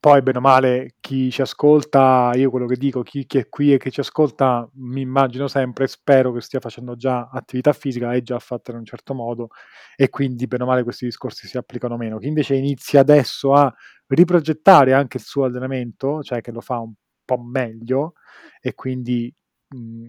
Poi, 0.00 0.22
bene 0.22 0.38
o 0.38 0.40
male, 0.40 0.94
chi 1.00 1.28
ci 1.32 1.40
ascolta, 1.42 2.30
io 2.36 2.50
quello 2.50 2.66
che 2.66 2.76
dico, 2.76 3.02
chi, 3.02 3.26
chi 3.26 3.38
è 3.38 3.48
qui 3.48 3.72
e 3.74 3.78
che 3.78 3.90
ci 3.90 3.98
ascolta, 3.98 4.68
mi 4.74 5.00
immagino 5.00 5.48
sempre, 5.48 5.88
spero 5.88 6.32
che 6.32 6.40
stia 6.40 6.60
facendo 6.60 6.94
già 6.94 7.28
attività 7.32 7.72
fisica, 7.72 8.12
è 8.12 8.22
già 8.22 8.38
fatta 8.38 8.70
in 8.70 8.76
un 8.78 8.84
certo 8.84 9.12
modo 9.14 9.48
e 9.96 10.08
quindi, 10.08 10.46
bene 10.46 10.62
o 10.62 10.66
male, 10.66 10.84
questi 10.84 11.04
discorsi 11.06 11.48
si 11.48 11.56
applicano 11.56 11.96
meno. 11.96 12.18
Chi 12.18 12.28
invece 12.28 12.54
inizia 12.54 13.00
adesso 13.00 13.54
a 13.54 13.74
riprogettare 14.08 14.92
anche 14.94 15.18
il 15.18 15.22
suo 15.24 15.44
allenamento, 15.44 16.22
cioè 16.22 16.40
che 16.40 16.50
lo 16.52 16.60
fa 16.60 16.78
un 16.80 16.92
po' 17.24 17.38
meglio 17.38 18.14
e 18.60 18.74
quindi 18.74 19.32
mh, 19.68 20.08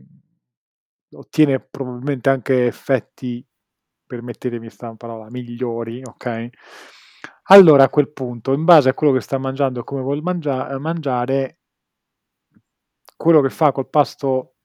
ottiene 1.14 1.60
probabilmente 1.60 2.30
anche 2.30 2.66
effetti, 2.68 3.46
permettetemi 4.06 4.66
questa 4.68 4.94
parola, 4.96 5.30
migliori, 5.30 6.02
ok? 6.04 6.50
Allora 7.52 7.86
a 7.86 7.90
quel 7.90 8.12
punto, 8.12 8.54
in 8.54 8.64
base 8.66 8.90
a 8.90 8.94
quello 8.94 9.14
che 9.14 9.22
sta 9.22 9.38
mangiando 9.38 9.80
e 9.82 9.84
come 9.84 10.02
vuol 10.02 10.22
mangia- 10.22 10.78
mangiare, 10.80 11.60
quello 13.16 13.42
che 13.42 13.50
fa 13.50 13.72
col 13.72 13.90
pasto 13.90 14.56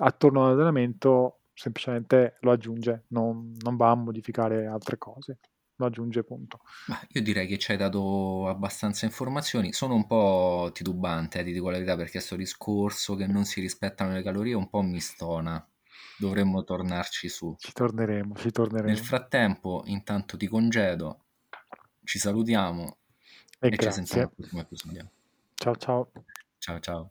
attorno 0.00 0.44
all'allenamento 0.44 1.40
semplicemente 1.54 2.36
lo 2.40 2.50
aggiunge, 2.52 3.04
non, 3.08 3.52
non 3.60 3.76
va 3.76 3.90
a 3.90 3.94
modificare 3.94 4.66
altre 4.66 4.98
cose, 4.98 5.38
lo 5.76 5.86
aggiunge 5.86 6.22
punto. 6.24 6.60
Ma 6.86 7.00
io 7.08 7.22
direi 7.22 7.46
che 7.46 7.58
ci 7.58 7.72
hai 7.72 7.76
dato 7.76 8.48
abbastanza 8.48 9.04
informazioni. 9.04 9.72
Sono 9.72 9.94
un 9.94 10.06
po' 10.06 10.70
titubante, 10.72 11.40
eh, 11.40 11.44
ti 11.44 11.52
dico 11.52 11.70
la 11.70 11.78
verità, 11.78 11.96
perché 11.96 12.20
sto 12.20 12.36
discorso 12.36 13.14
che 13.16 13.26
non 13.26 13.44
si 13.44 13.60
rispettano 13.60 14.12
le 14.12 14.22
calorie 14.22 14.54
un 14.54 14.68
po' 14.68 14.82
mi 14.82 15.00
stona. 15.00 15.64
Dovremmo 16.18 16.62
tornarci 16.62 17.28
su. 17.28 17.54
Ci 17.58 17.72
torneremo, 17.72 18.34
ci 18.36 18.50
torneremo. 18.50 18.88
Nel 18.88 18.98
frattempo, 18.98 19.82
intanto 19.86 20.36
ti 20.36 20.46
congedo, 20.46 21.24
ci 22.04 22.18
salutiamo 22.18 22.98
e, 23.58 23.68
e 23.68 23.78
ci 23.78 23.90
sentiamo 23.90 24.22
al 24.22 24.32
prossimo 24.34 24.60
episodio. 24.60 25.10
Ciao 25.54 25.76
ciao. 25.76 26.10
Ciao 26.58 26.78
ciao. 26.80 27.10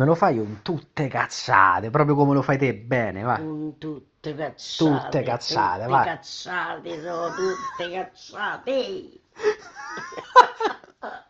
Me 0.00 0.06
lo 0.06 0.14
fai 0.14 0.38
un 0.38 0.62
tutte 0.62 1.08
cazzate, 1.08 1.90
proprio 1.90 2.14
come 2.14 2.32
lo 2.32 2.40
fai 2.40 2.56
te 2.56 2.72
bene, 2.74 3.20
va. 3.20 3.36
Con 3.36 3.76
tutte 3.76 4.34
cazzate. 4.34 5.02
Tutte 5.02 5.22
cazzate, 5.22 5.80
tutte 5.80 5.90
vai. 5.90 6.04
cazzate, 6.06 7.02
sono 7.02 7.34
tutte 7.34 7.90
cazzate. 7.92 9.20